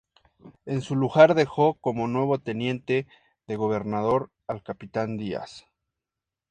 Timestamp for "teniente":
2.39-3.05